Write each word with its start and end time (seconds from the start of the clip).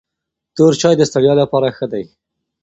تور 0.55 0.73
چای 0.81 0.95
د 0.97 1.01
ستړیا 1.09 1.33
لپاره 1.41 1.67
ښه 1.77 1.85
دی. 1.93 2.03